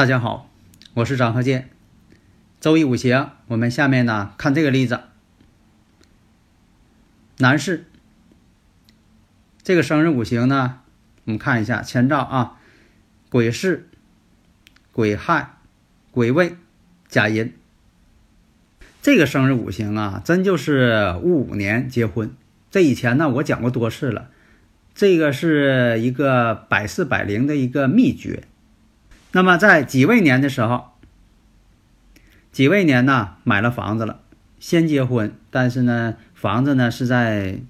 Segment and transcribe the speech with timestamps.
[0.00, 0.48] 大家好，
[0.94, 1.68] 我是张鹤剑。
[2.58, 4.98] 周易五行，我们下面呢看这个例子。
[7.36, 7.84] 男士，
[9.62, 10.80] 这个生日五行呢，
[11.26, 12.56] 我们看一下前兆啊，
[13.28, 13.84] 癸巳、
[14.92, 15.58] 癸亥、
[16.12, 16.56] 癸未、
[17.06, 17.52] 甲寅。
[19.02, 22.34] 这个生日五行啊，真就是戊午年结婚。
[22.70, 24.30] 这以前呢，我讲过多次了，
[24.94, 28.44] 这个是一个百试百灵的一个秘诀。
[29.32, 30.90] 那么在己未年的时候，
[32.50, 34.20] 己未年呢买了房子了，
[34.58, 37.60] 先结婚，但是呢房子呢是在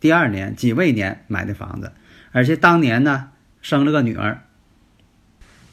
[0.00, 1.92] 第二年己未年买的房子，
[2.32, 4.42] 而且当年呢生了个女儿。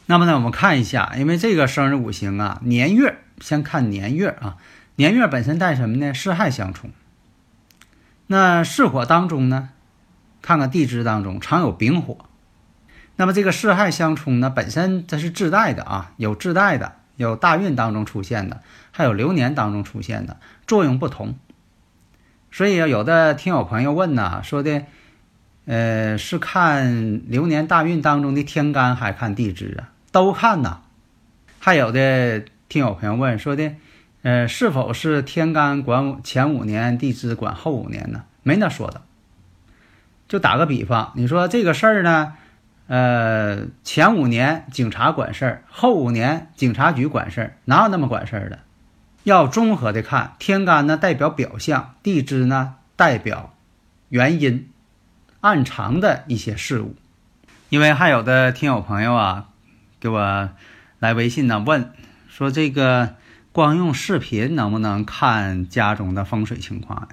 [0.08, 4.58] 那么呢我们看一下，因为这个生日五行啊年月，先看年月啊，
[4.96, 6.14] 年月本身带什么呢？
[6.14, 6.92] 巳亥相冲。
[8.28, 9.70] 那巳火当中呢，
[10.42, 12.27] 看看地支当中常有丙火。
[13.18, 21.36] 那么这个四害相冲呢，本身它是自带的啊，有自带的，有大运当中出现的，还有流年当中出现的，作用不同。
[22.52, 24.84] 所以有的听友朋友问呢，说的，
[25.66, 29.90] 呃，是看流年大运当中的天干，还看地支啊？
[30.12, 30.82] 都看呐。
[31.60, 33.74] 还有的听友朋友问说的，
[34.22, 38.24] 呃，是否是天干管前五年，地支管后五年呢？
[38.44, 39.02] 没那说的。
[40.28, 42.34] 就打个比方，你说这个事儿呢？
[42.88, 48.60] 呃，前五年警察管事儿，后五年警察局管事儿，哪有那么管事儿的？
[49.24, 53.54] 要综合的看，天干呢代表表象，地支呢代表
[54.08, 54.70] 原因，
[55.42, 56.96] 暗藏的一些事物。
[57.68, 59.50] 因为还有的听友朋友啊，
[60.00, 60.50] 给我
[61.00, 61.92] 来微信呢问，
[62.30, 63.16] 说这个
[63.52, 67.08] 光用视频能不能看家中的风水情况呀？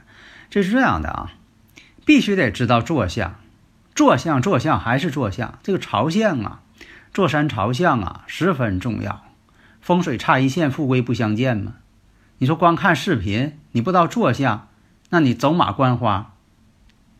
[0.50, 1.32] 这是这样的啊，
[2.06, 3.34] 必须得知道坐向。
[3.94, 5.58] 坐向，坐向还是坐向？
[5.62, 6.60] 这个朝向啊，
[7.12, 9.22] 坐山朝向啊，十分重要。
[9.80, 11.74] 风水差一线，富贵不相见嘛。
[12.38, 14.68] 你说光看视频，你不知道坐向，
[15.10, 16.32] 那你走马观花。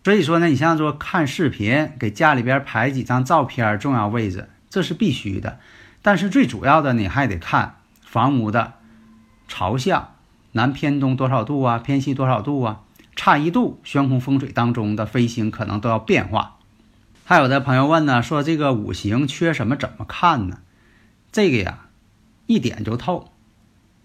[0.02, 5.60] 所以说呢，你像说看视频，给家里边拍几张照片，重要位置，这是必须的。
[6.02, 8.72] 但是最主要的，你还得看房屋的
[9.46, 10.14] 朝向，
[10.52, 12.80] 南偏东多少度啊，偏西多少度啊，
[13.14, 16.53] 差一度，悬空风水当中的飞星可能都要变化。
[17.26, 20.58] 还有的朋友问呢，说这个五行缺什么怎么看呢？
[21.32, 21.86] 这个呀，
[22.46, 23.30] 一点就透。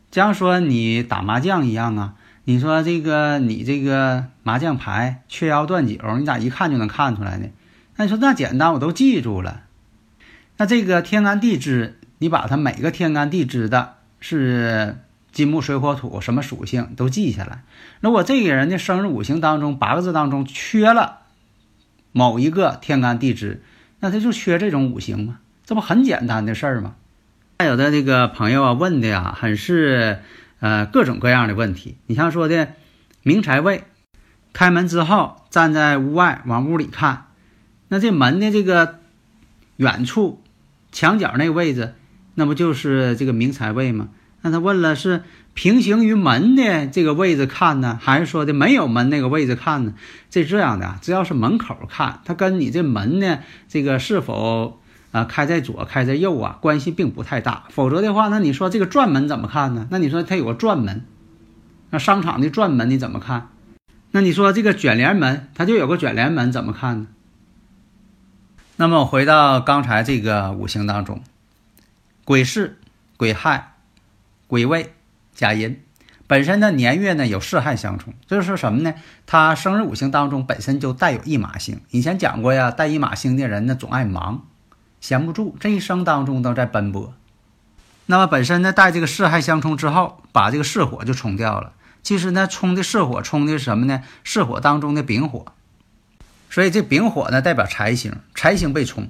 [0.10, 2.14] 就像说你打麻将一样啊，
[2.46, 7.50] 你说这个你这个麻将牌缺幺断九，你咋一看就能看出来呢？
[7.98, 9.64] 那你说那简单，我都记住了。
[10.56, 14.98] 那这个天干地支，你把它每个天干地支的是
[15.34, 17.64] 金木水火土什么属性都记下来。
[18.00, 21.18] 如果这个人的生日五行当中八个字当中缺了。
[22.20, 23.62] 某一个天干地支，
[24.02, 25.40] 那他就缺这种五行吗？
[25.66, 26.96] 这不很简单的事儿吗？
[27.60, 30.20] 还有的这个朋友啊问的呀，很是
[30.60, 31.96] 呃各种各样的问题。
[32.08, 32.74] 你像说的
[33.24, 33.86] 明财位，
[34.52, 37.28] 开门之后站在屋外往屋里看，
[37.88, 39.00] 那这门的这个
[39.78, 40.44] 远处
[40.92, 41.94] 墙角那个位置，
[42.36, 44.10] 那不就是这个明财位吗？
[44.42, 45.24] 那他问了是。
[45.54, 49.94] 平行于门的这个位置看呢，还是说的没有门那个位置看呢？
[50.30, 54.80] 这这样的，只要是门口看，它跟你这门呢，这个是否
[55.12, 57.66] 啊开在左、开在右啊，关系并不太大。
[57.72, 59.88] 否则的话，那你说这个转门怎么看呢？
[59.92, 61.04] 那你说它有个转门，
[61.90, 63.50] 那商场的转门你怎么看？
[64.12, 67.08] 那你说这个卷帘门，它就有个卷帘门，怎么看呢？
[68.78, 71.22] 那么我回到刚才这个五行当中，
[72.24, 72.76] 癸巳、
[73.18, 73.74] 癸亥、
[74.48, 74.94] 癸未。
[75.40, 75.82] 甲寅
[76.28, 78.94] 本身的年月呢有巳亥相冲，这就是什么呢？
[79.26, 81.80] 他生日五行当中本身就带有一马星。
[81.92, 84.46] 以前讲过呀，带一马星的人呢总爱忙，
[85.00, 87.14] 闲不住，这一生当中都在奔波。
[88.08, 91.72] 那么本身呢带这个巳亥相冲之后，把这个巳火就冲掉了。
[92.04, 94.04] 其实呢冲的巳火冲的是什么呢？
[94.26, 95.54] 巳火当中的丙火，
[96.50, 99.08] 所以这丙火呢代表财星，财星被冲。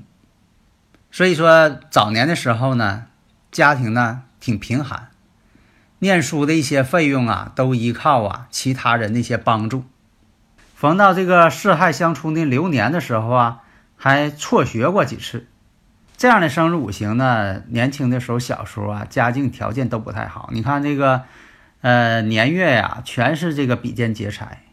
[1.09, 3.05] 所以说早年的时候呢，
[3.51, 5.08] 家庭呢挺贫寒。
[5.99, 9.83] 念书的一些费用啊，都依靠啊其他人的一些帮助。
[10.75, 13.61] 逢到这个四害相冲的流年的时候啊，
[13.97, 15.47] 还辍学过几次。
[16.15, 20.49] 这样的生日五行呢，年轻的时候、小时候啊，家境条件都不太好。
[20.53, 21.23] 你看这个，
[21.81, 24.63] 呃，年月呀，全是这个比肩劫财。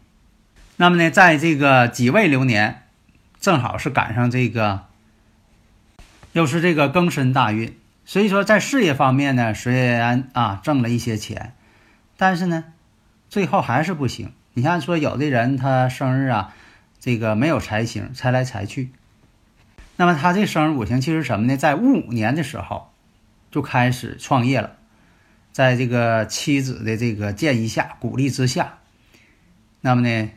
[0.75, 2.83] 那么呢，在这个己未流年，
[3.39, 4.81] 正好是赶上这个，
[6.33, 7.77] 又是这个庚申大运。
[8.07, 11.53] 所以说，在事业方面呢，虽然啊挣了一些钱，
[12.15, 12.63] 但是呢，
[13.27, 14.31] 最后还是不行。
[14.53, 16.55] 你像，说有的人他生日啊，
[17.01, 18.91] 这个没有财星，财来财去。
[19.97, 21.57] 那么他这生日五行其实什么呢？
[21.57, 22.93] 在戊午年的时候
[23.51, 24.77] 就开始创业了，
[25.51, 28.77] 在这个妻子的这个建议下、鼓励之下，
[29.81, 30.29] 那么呢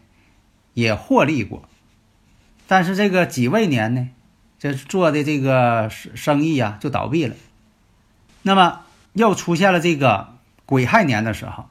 [0.74, 1.68] 也获利过。
[2.66, 4.08] 但是这个己未年呢，
[4.58, 7.36] 这做的这个生意啊就倒闭了。
[8.42, 8.82] 那么
[9.12, 10.34] 又出现了这个
[10.66, 11.68] 癸亥年的时候，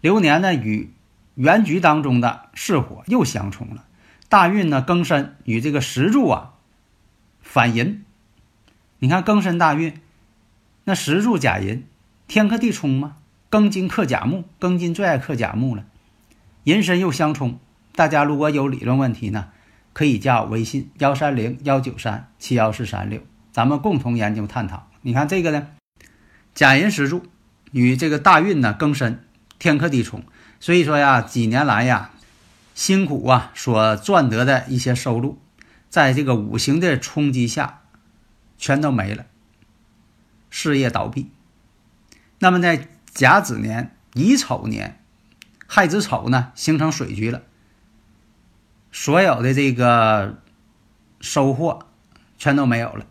[0.00, 0.92] 流年呢与
[1.34, 3.84] 原局当中的巳火又相冲了，
[4.28, 6.52] 大运呢庚申与这个石柱啊。
[7.42, 8.04] 反寅，
[8.98, 10.00] 你看庚申大运，
[10.84, 11.86] 那石柱甲寅，
[12.26, 13.16] 天克地冲嘛。
[13.48, 15.84] 庚金克甲木，庚金最爱克甲木了。
[16.64, 17.60] 寅申又相冲，
[17.94, 19.48] 大家如果有理论问题呢，
[19.92, 23.22] 可以加我微信幺三零幺九三七幺四三六，
[23.52, 24.88] 咱们共同研究探讨。
[25.00, 25.68] 你看这个呢，
[26.56, 27.26] 甲寅石柱
[27.70, 29.22] 与这个大运呢庚申
[29.58, 30.24] 天克地冲，
[30.58, 32.12] 所以说呀，几年来呀，
[32.74, 35.38] 辛苦啊所赚得的一些收入。
[35.90, 37.82] 在这个五行的冲击下，
[38.56, 39.26] 全都没了，
[40.48, 41.30] 事业倒闭。
[42.38, 44.98] 那么在甲子年、乙丑年、
[45.66, 47.42] 亥子丑呢，形成水局了，
[48.90, 50.42] 所有的这个
[51.20, 51.86] 收获
[52.38, 53.04] 全都没有了。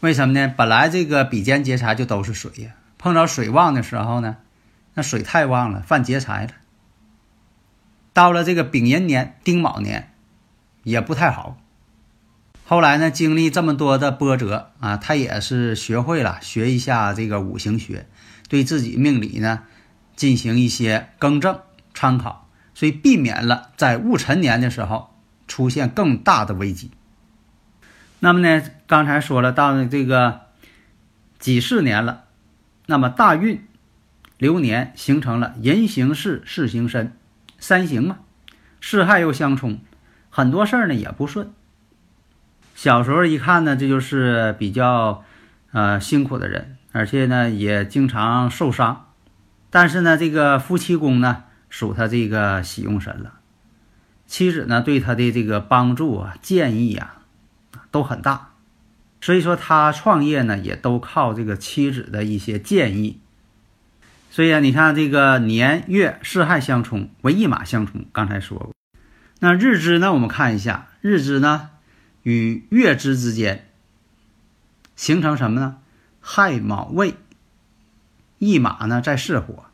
[0.00, 0.52] 为什么呢？
[0.56, 4.36] 本来这个比肩劫财就都是水呀，碰着水旺的时候呢，
[4.94, 6.52] 那水太旺了，犯劫财了。
[8.12, 10.12] 到了这个丙寅年、丁卯年，
[10.82, 11.58] 也不太好。
[12.66, 18.06] 后来呢，经历这么多的波折啊，他也是学会了学一下这个五行学，
[18.48, 19.62] 对自己命理呢
[20.14, 21.60] 进行一些更正
[21.94, 25.14] 参考，所以避免了在戊辰年的时候
[25.46, 26.90] 出现更大的危机。
[28.18, 30.40] 那么呢，刚才说了，到了这个
[31.38, 32.24] 己巳年了，
[32.86, 33.66] 那么大运
[34.38, 37.12] 流年形成了人行事，事行身，
[37.58, 38.18] 三行嘛，
[38.80, 39.80] 巳亥又相冲，
[40.30, 41.50] 很多事儿呢也不顺。
[42.74, 45.24] 小时候一看呢，这就是比较，
[45.72, 49.06] 呃辛苦的人，而且呢也经常受伤。
[49.70, 53.34] 但是呢，这个夫妻宫呢属他这个喜用神了，
[54.26, 57.22] 妻子呢对他的这个帮助啊、建议啊
[57.96, 58.50] 都很大，
[59.22, 63.20] 所以说他创业呢也都靠这个妻子的一些建议。
[64.30, 68.74] 所以啊，你看这个年月四害相冲为一马相冲，刚才说过。
[69.38, 71.70] 那日支呢，我们看一下日支呢。
[72.22, 73.70] 与月支之间
[74.96, 75.78] 形成什么呢？
[76.20, 77.14] 亥卯未，
[78.38, 79.64] 一马呢在巳火，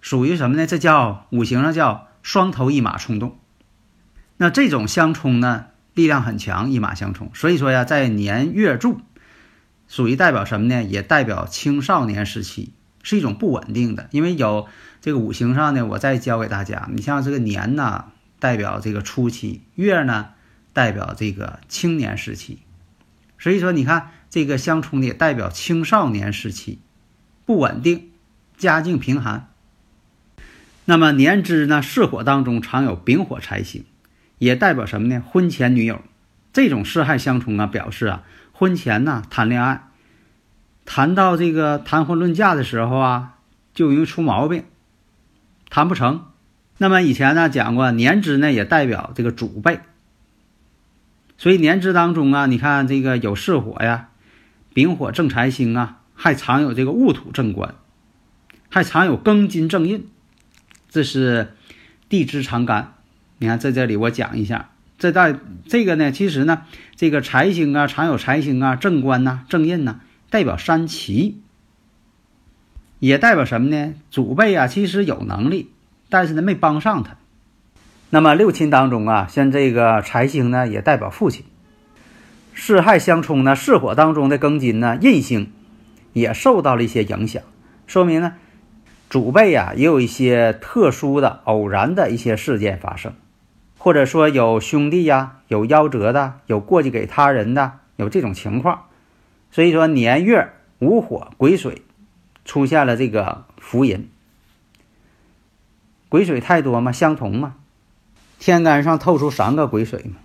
[0.00, 0.66] 属于什么呢？
[0.66, 3.38] 这叫五行上叫双头一马冲动。
[4.36, 7.32] 那这种相冲呢，力量很强，一马相冲。
[7.34, 9.00] 所以说呀，在年月柱，
[9.88, 10.84] 属于代表什么呢？
[10.84, 12.72] 也代表青少年时期
[13.02, 14.06] 是一种不稳定的。
[14.12, 14.68] 因为有
[15.00, 18.04] 这个五行上呢，我再教给大家，你像这个年呢，
[18.38, 20.28] 代表这个初期，月呢。
[20.74, 22.60] 代表这个青年时期，
[23.36, 26.78] 所以说你看这个相冲的代表青少年时期，
[27.44, 28.12] 不稳定，
[28.56, 29.48] 家境贫寒。
[30.84, 33.86] 那么年支呢，巳火当中常有丙火财星，
[34.38, 35.20] 也代表什么呢？
[35.20, 36.00] 婚前女友，
[36.52, 39.88] 这种四害相冲啊，表示啊，婚前呢谈恋爱，
[40.84, 43.34] 谈到这个谈婚论嫁的时候啊，
[43.74, 44.64] 就容易出毛病，
[45.70, 46.24] 谈不成。
[46.78, 49.80] 那么以前呢讲过，年支呢也代表这个祖辈。
[51.36, 54.08] 所以年支当中啊，你看这个有巳火呀，
[54.72, 57.74] 丙火正财星啊，还常有这个戊土正官，
[58.68, 60.08] 还常有庚金正印，
[60.88, 61.54] 这是
[62.08, 62.94] 地支长干。
[63.38, 65.34] 你看在这里我讲一下，这代
[65.66, 66.62] 这个呢，其实呢，
[66.96, 71.40] 这个财星啊，常有财星啊，正官呐，正印呐，代表三奇，
[72.98, 73.94] 也代表什么呢？
[74.10, 75.70] 祖辈啊，其实有能力，
[76.08, 77.16] 但是呢，没帮上他。
[78.10, 81.44] 那么六亲当中啊，像这个财星呢，也代表父亲。
[82.54, 85.52] 四害相冲呢，巳火当中的庚金呢，印星
[86.12, 87.44] 也受到了一些影响，
[87.86, 88.34] 说明呢，
[89.08, 93.12] 祖辈啊也有一些特殊的、偶然的一些事件发生，
[93.88, 98.84] 或者说有兄弟呀有夭折的，有过继给他人的，有这种情况。
[99.50, 101.80] 所以说年月午火癸水，
[102.44, 104.10] 出现了这个福银。
[106.10, 107.54] 癸水太多嘛，相同嘛，
[108.38, 110.16] 天干上透出三个癸水嘛。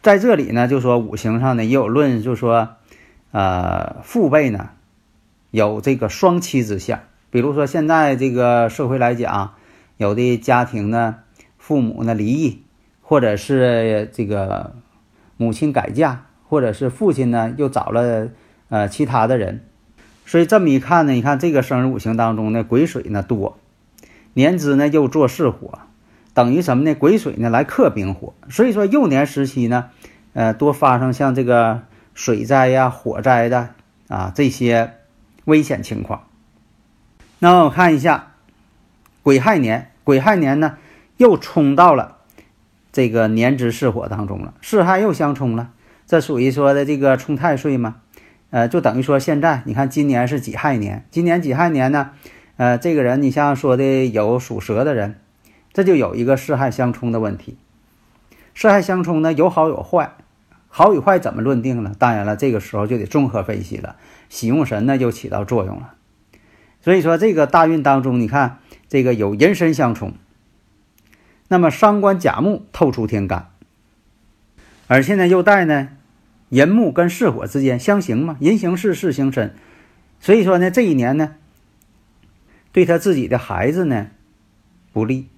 [0.00, 2.76] 在这里呢，就说五行上呢也有论，就说，
[3.32, 4.70] 呃，父辈呢
[5.50, 7.00] 有这个双妻之相。
[7.32, 9.54] 比如说现在这个社会来讲，
[9.96, 11.16] 有的家庭呢，
[11.72, 12.64] 父母呢离异，
[13.00, 14.74] 或者是这个
[15.38, 18.28] 母亲改嫁，或者是父亲呢又找了
[18.68, 19.64] 呃其他的人，
[20.26, 23.56] 所以这么一看呢，你看这个生日五行当中呢，癸水呢多。
[24.34, 25.78] 年支呢又做巳火，
[26.34, 26.94] 等于什么呢？
[26.94, 29.88] 癸水呢来克丙火，所以说幼年时期呢，
[30.34, 33.70] 呃，多发生像这个水灾呀、火灾的
[34.08, 34.92] 啊这些
[35.46, 36.24] 危险情况。
[37.38, 38.34] 那我看一下
[39.22, 40.76] 癸亥年，癸亥年呢
[41.22, 42.16] 又冲到了
[42.90, 45.70] 这个年支巳火当中了，巳亥又相冲了，
[46.04, 47.98] 这属于说的这个冲太岁嘛？
[48.50, 52.10] 呃，就等于说现在你看今年是己亥年，今年己亥年呢。
[52.56, 55.20] 呃，这个人，你像说的有属蛇的人，
[55.72, 57.56] 这就有一个四亥相冲的问题。
[58.54, 60.12] 四亥相冲呢，有好有坏，
[60.68, 61.92] 好与坏怎么论定呢？
[61.98, 63.96] 当然了，这个时候就得综合分析了，
[64.28, 65.94] 喜用神呢就起到作用了。
[66.82, 70.12] 所以说，这个大运当中，你看这个有人身相冲，
[71.52, 73.50] 那么伤官甲木透出天干，
[74.86, 75.90] 而现在又带呢
[76.48, 79.54] 寅木跟巳火之间相刑嘛，寅行巳，巳行申，
[80.18, 81.34] 所以说呢，这一年呢。
[82.72, 84.06] 对他自己的孩子呢
[84.94, 85.28] 不利。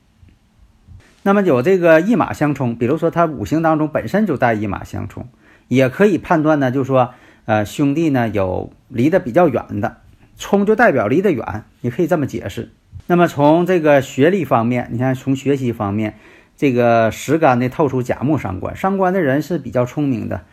[1.24, 5.26] 那么有这个一马相冲，比如说他五行当中本身就带一马相冲，
[5.66, 7.12] 也可以判断呢，就是说，
[7.46, 9.96] 呃，兄弟呢有离得比较远的，
[10.38, 12.70] 冲就代表离得远，你可以这么解释。
[13.06, 16.14] 那么从这个学历方面，你看从学习方面，
[16.56, 20.44] 这个时干呢透出甲木伤官，伤官的人是比较聪明的，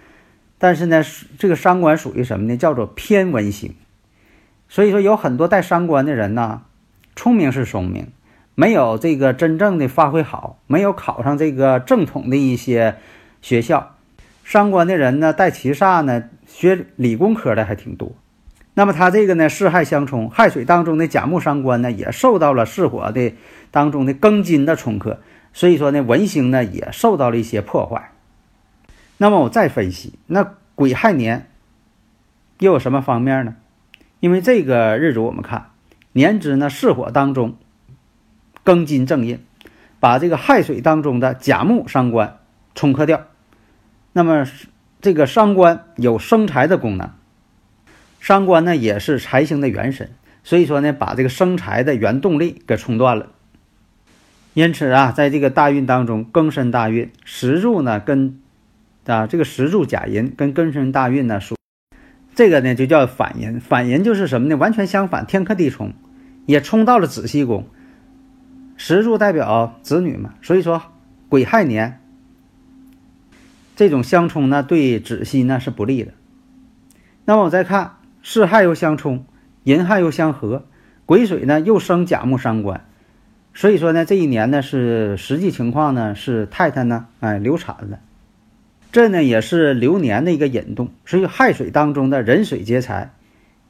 [0.57, 1.01] 但是呢，
[1.37, 2.57] 这个伤官属于什么呢？
[2.57, 3.75] 叫做偏文型，
[4.67, 6.63] 所以说有很多带伤官的人呢。
[7.13, 8.07] 聪明是聪明，
[8.55, 12.95] 没有这个真正的发挥好，没有考上这个正统的一些
[13.41, 13.95] 学校。
[14.43, 18.13] 伤官的人呢，带七煞呢，学理工科的还挺多。
[18.73, 23.33] 那么他这个呢，四害相冲，亥水当中的甲木伤官呢，也受到了巳火的
[23.69, 25.19] 当中的庚金的冲克，
[25.53, 28.11] 所以说呢，文星呢也受到了一些破坏。
[29.17, 31.49] 那么我再分析，那癸亥年
[32.59, 33.55] 又有什么方面呢？
[34.19, 35.67] 因为这个日子我们看。
[36.13, 37.55] 年支呢，巳火当中，
[38.65, 39.45] 庚金正印，
[39.99, 42.39] 把这个亥水当中的甲木伤官
[42.75, 43.27] 冲克掉。
[44.11, 44.45] 那么
[44.99, 47.11] 这个伤官有生财的功能，
[48.21, 50.11] 伤官呢也是财星的元神，
[50.43, 53.31] 所以说呢，把这个生财的原动力给冲断了。
[54.53, 58.39] 因此啊，在这个大运当中，庚申大运石柱呢跟
[59.07, 61.55] 啊这个石柱甲寅跟庚申大运呢属。
[62.35, 64.55] 这个呢就叫反寅，反寅就是什么呢？
[64.55, 65.93] 完全相反，天克地冲，
[66.45, 67.67] 也冲到了子息宫。
[68.77, 70.83] 石柱代表子女嘛，所以说
[71.27, 71.99] 癸亥年
[73.75, 76.13] 这种相冲呢，对子息呢是不利的。
[77.25, 79.25] 那么我再看巳亥又相冲，
[79.63, 80.65] 寅亥又相合，
[81.05, 82.85] 癸水呢又生甲木伤官，
[83.53, 87.99] 所以说呢这一年呢是实际情况呢是太太呢哎流产了。
[88.91, 93.13] 这呢也是流年的一个引动，所以亥水当中的壬水劫财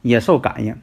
[0.02, 0.76] 也受感应。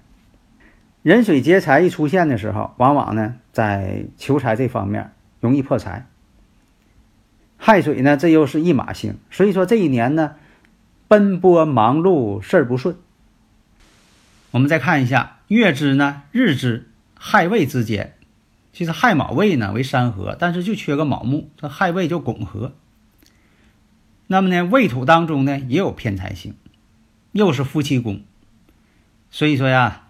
[1.01, 6.07] 壬水劫财一出现的时候，往往呢在求财这方面容易破财。
[7.57, 10.35] 亥水呢，这又是一马星，所以说这一年呢
[11.07, 12.95] 奔波忙碌，事儿不顺。
[14.51, 18.15] 我们再看一下月支呢，日支亥未之间，
[18.73, 22.73] 其实亥卯未呢为三合，但是就缺个卯木，这亥未就拱合。
[24.27, 26.55] 那么呢，未土当中呢也有偏财星，
[27.31, 28.21] 又是夫妻宫，
[29.29, 30.07] 所以说呀，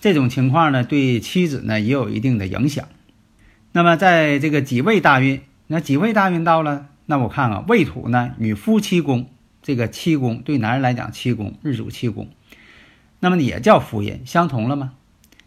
[0.00, 2.88] 这种情况呢对妻子呢也有一定的影响。
[3.72, 9.28] 那么在这个己未大运，那己未大运到了，那我看啊，未土呢与夫妻宫
[9.62, 12.28] 这个七宫对男人来讲七宫日主七宫，
[13.20, 14.92] 那么也叫夫阴，相同了吗？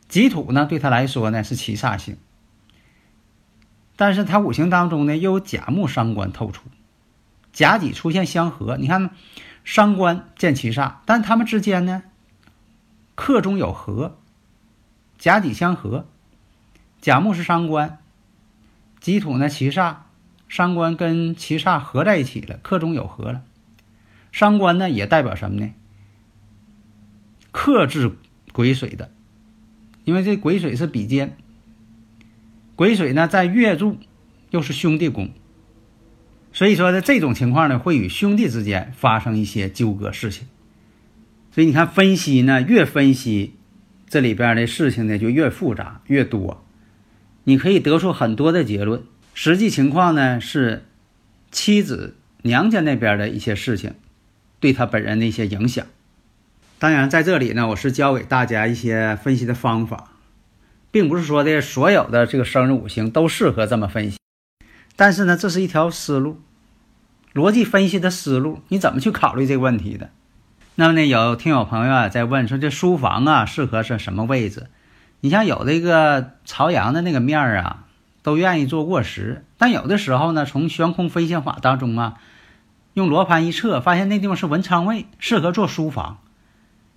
[0.07, 2.17] 己土呢对他来说呢是七煞星，
[3.95, 6.63] 但是他五行当中呢又有甲木伤官透出。
[7.53, 9.09] 甲己出现相合，你看，
[9.63, 12.03] 伤官见七煞，但他们之间呢，
[13.15, 14.17] 克中有合，
[15.17, 16.05] 甲己相合，
[17.01, 17.99] 甲木是伤官，
[19.01, 19.95] 己土呢七煞，
[20.47, 23.43] 伤官跟七煞合在一起了，克中有合了。
[24.31, 25.73] 伤官呢也代表什么呢？
[27.51, 28.11] 克制
[28.51, 29.11] 癸水的，
[30.03, 31.37] 因为这癸水是比肩，
[32.75, 33.97] 癸水呢在月柱
[34.49, 35.29] 又是兄弟宫。
[36.53, 40.47] 所以说呢，这种情况呢，会与兄弟之间发生一些纠葛事情。
[41.53, 43.55] 所以你看，分析呢，越分析
[44.07, 46.63] 这里边的事情呢就越复杂越多，
[47.45, 49.03] 你可以得出很多的结论。
[49.33, 50.83] 实际情况呢是，
[51.51, 53.93] 妻子娘家那边的一些事情，
[54.59, 55.85] 对他本人的一些影响。
[56.81, 60.05] 当然，在这里呢，我是教给大家一些分析的方法，
[60.89, 64.17] 并不是说的所有的这个生日五行都适合这么分析。
[64.95, 66.41] 但是呢，这是一条思路，
[67.35, 70.09] 逻辑分析的思路，你怎么去考虑这个问题的？
[70.73, 74.65] 那么呢，有听友朋友啊在问说，这书房啊适合是什么位置？
[75.19, 77.83] 你像有的一个朝阳的那个面儿啊，
[78.23, 82.15] 都愿意做卧室，但有的时候呢，从悬空飞行法当中啊，
[82.95, 86.17] 用罗盘一测，发现那地方是文昌位，适合做书房。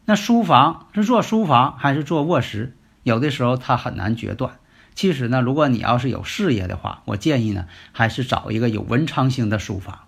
[0.07, 2.77] 那书房是做书房还是做卧室？
[3.05, 4.59] 有的时候它很难决断。
[4.95, 10.01] 其实呢，如果你要是有事业的话，我建议呢，还是找一个有文昌星的书房。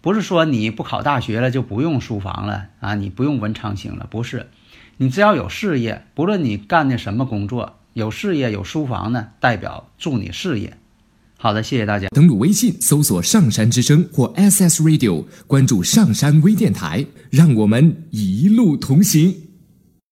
[0.00, 4.50] 不是说你不考大学了就不用书房了啊，你不用文昌星了，不是，
[4.96, 10.76] 你只要有事业，不论你干的什么工作，有事业有书房呢，代表助你事业。
[11.46, 12.08] 好的，谢谢大家。
[12.08, 19.32] 登录微信搜索“上山之声”或 SS Radio，关注上山微电台，让我们一路同行。